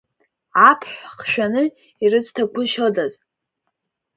[0.69, 1.63] Аԥҳә хшәаны
[2.03, 3.13] ирызҭагәышьодаз!